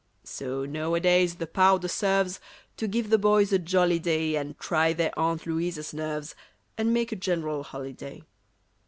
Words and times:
So 0.23 0.65
nowadays 0.65 1.35
the 1.35 1.45
powder 1.45 1.87
serves 1.87 2.39
To 2.77 2.87
give 2.87 3.11
the 3.11 3.19
boys 3.19 3.53
a 3.53 3.59
jolly 3.59 3.99
day 3.99 4.35
And 4.35 4.57
try 4.57 4.93
their 4.93 5.13
Aunt 5.15 5.45
Louisa's 5.45 5.93
nerves, 5.93 6.33
And 6.75 6.91
make 6.91 7.11
a 7.11 7.15
general 7.15 7.61
holiday. 7.61 8.23